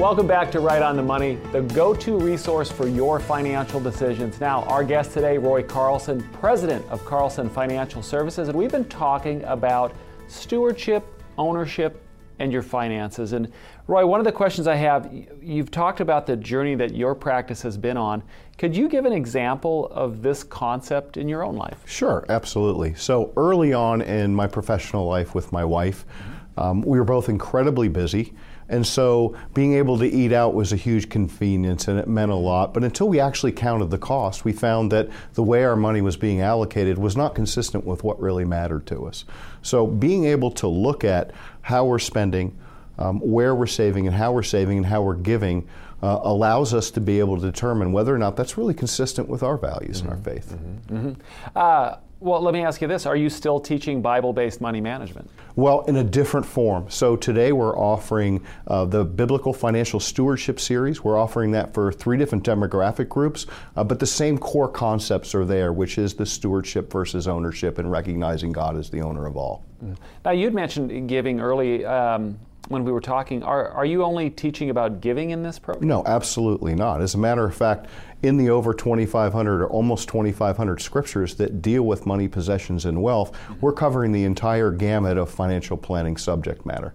[0.00, 4.40] Welcome back to Right on the Money, the go to resource for your financial decisions.
[4.40, 9.44] Now, our guest today, Roy Carlson, president of Carlson Financial Services, and we've been talking
[9.44, 9.94] about
[10.26, 11.04] stewardship,
[11.36, 12.02] ownership,
[12.38, 13.34] and your finances.
[13.34, 13.52] And
[13.88, 15.12] Roy, one of the questions I have
[15.42, 18.22] you've talked about the journey that your practice has been on.
[18.56, 21.76] Could you give an example of this concept in your own life?
[21.84, 22.94] Sure, absolutely.
[22.94, 26.39] So, early on in my professional life with my wife, mm-hmm.
[26.60, 28.34] Um, we were both incredibly busy.
[28.68, 32.36] And so being able to eat out was a huge convenience and it meant a
[32.36, 32.72] lot.
[32.72, 36.16] But until we actually counted the cost, we found that the way our money was
[36.16, 39.24] being allocated was not consistent with what really mattered to us.
[39.62, 42.56] So being able to look at how we're spending,
[42.98, 45.66] um, where we're saving, and how we're saving, and how we're giving
[46.02, 49.42] uh, allows us to be able to determine whether or not that's really consistent with
[49.42, 50.12] our values mm-hmm.
[50.12, 50.38] and our mm-hmm.
[50.38, 50.52] faith.
[50.52, 51.08] Mm-hmm.
[51.08, 51.20] Mm-hmm.
[51.56, 55.30] Uh, well, let me ask you this Are you still teaching Bible based money management?
[55.56, 56.88] Well, in a different form.
[56.88, 61.02] So today we're offering uh, the Biblical Financial Stewardship Series.
[61.02, 63.46] We're offering that for three different demographic groups,
[63.76, 67.90] uh, but the same core concepts are there, which is the stewardship versus ownership and
[67.90, 69.64] recognizing God as the owner of all.
[69.82, 69.96] Mm.
[70.24, 71.84] Now, you'd mentioned giving early.
[71.84, 72.38] Um,
[72.70, 75.88] when we were talking, are, are you only teaching about giving in this program?
[75.88, 77.02] No, absolutely not.
[77.02, 77.86] As a matter of fact,
[78.22, 83.36] in the over 2,500 or almost 2,500 scriptures that deal with money, possessions, and wealth,
[83.60, 86.94] we're covering the entire gamut of financial planning subject matter.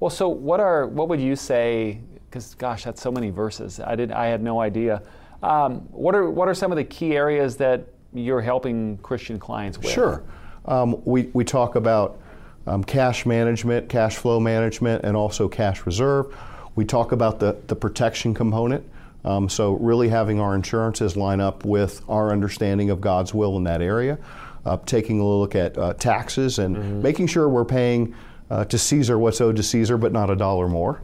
[0.00, 2.00] Well, so what are what would you say?
[2.28, 3.78] Because gosh, that's so many verses.
[3.78, 5.02] I did I had no idea.
[5.44, 9.78] Um, what are what are some of the key areas that you're helping Christian clients
[9.78, 9.90] with?
[9.90, 10.24] Sure.
[10.64, 12.20] Um, we, we talk about
[12.66, 16.34] um, cash management, cash flow management, and also cash reserve.
[16.74, 18.88] We talk about the, the protection component.
[19.24, 23.64] Um, so, really having our insurances line up with our understanding of God's will in
[23.64, 24.18] that area.
[24.64, 27.02] Uh, taking a look at uh, taxes and mm-hmm.
[27.02, 28.14] making sure we're paying
[28.52, 31.00] uh, to Caesar what's owed to Caesar, but not a dollar more.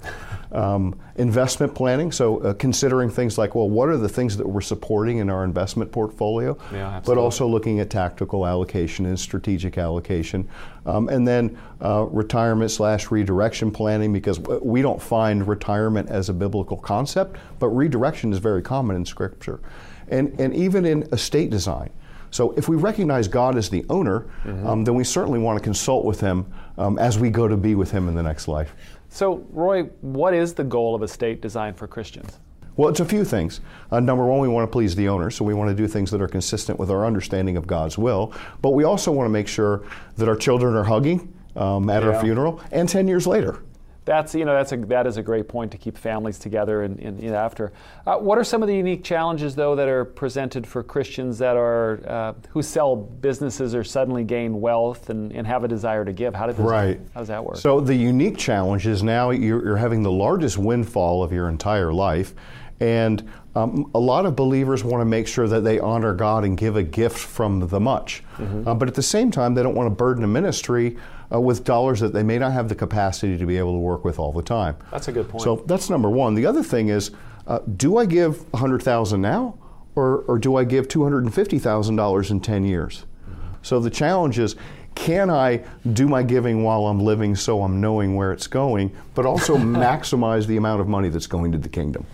[0.52, 4.60] Um, investment planning, so uh, considering things like, well, what are the things that we're
[4.60, 6.58] supporting in our investment portfolio?
[6.72, 10.46] Yeah, but also looking at tactical allocation and strategic allocation.
[10.84, 16.34] Um, and then uh, retirement slash redirection planning, because we don't find retirement as a
[16.34, 19.60] biblical concept, but redirection is very common in Scripture.
[20.08, 21.90] And, and even in estate design.
[22.30, 24.66] So if we recognize God as the owner, mm-hmm.
[24.66, 27.74] um, then we certainly want to consult with Him um, as we go to be
[27.74, 28.74] with Him in the next life.
[29.08, 32.38] So, Roy, what is the goal of estate design for Christians?
[32.76, 33.60] Well, it's a few things.
[33.90, 36.10] Uh, number one, we want to please the owner, so we want to do things
[36.12, 38.32] that are consistent with our understanding of God's will.
[38.62, 39.82] But we also want to make sure
[40.16, 42.10] that our children are hugging um, at yeah.
[42.10, 43.60] our funeral and 10 years later
[44.08, 46.98] that's you know that's a that is a great point to keep families together and,
[46.98, 47.72] and you know, after.
[48.06, 51.56] Uh, what are some of the unique challenges though that are presented for Christians that
[51.56, 56.12] are uh, who sell businesses or suddenly gain wealth and, and have a desire to
[56.12, 56.34] give?
[56.34, 56.98] How does right.
[57.12, 57.56] how does that work?
[57.56, 61.92] So the unique challenge is now you're, you're having the largest windfall of your entire
[61.92, 62.34] life,
[62.80, 66.56] and um, a lot of believers want to make sure that they honor God and
[66.56, 68.22] give a gift from the much.
[68.36, 68.68] Mm-hmm.
[68.68, 70.96] Uh, but at the same time, they don't want to burden a ministry
[71.32, 74.04] uh, with dollars that they may not have the capacity to be able to work
[74.04, 74.76] with all the time.
[74.90, 75.42] That's a good point.
[75.42, 76.34] So that's number one.
[76.34, 77.10] The other thing is,
[77.46, 79.58] uh, do I give 100000 now,
[79.96, 83.06] or, or do I give $250,000 in 10 years?
[83.28, 83.54] Mm-hmm.
[83.62, 84.54] So the challenge is,
[84.94, 89.26] can I do my giving while I'm living so I'm knowing where it's going, but
[89.26, 92.06] also maximize the amount of money that's going to the kingdom?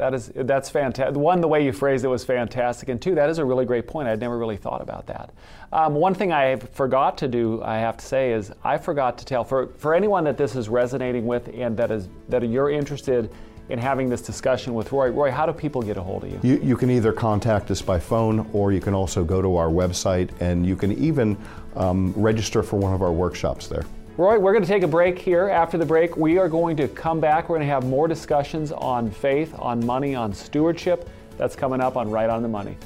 [0.00, 1.14] That is that's fantastic.
[1.14, 3.86] One, the way you phrased it was fantastic, and two, that is a really great
[3.86, 4.08] point.
[4.08, 5.30] I'd never really thought about that.
[5.74, 9.26] Um, one thing I forgot to do, I have to say, is I forgot to
[9.26, 13.30] tell for for anyone that this is resonating with and that is that you're interested
[13.68, 15.10] in having this discussion with Roy.
[15.10, 16.40] Roy, how do people get a hold of you?
[16.42, 19.68] You, you can either contact us by phone or you can also go to our
[19.68, 21.36] website and you can even
[21.76, 23.84] um, register for one of our workshops there.
[24.20, 25.48] Roy, we're going to take a break here.
[25.48, 27.48] After the break, we are going to come back.
[27.48, 31.08] We're going to have more discussions on faith, on money, on stewardship.
[31.38, 32.76] That's coming up on Right on the Money.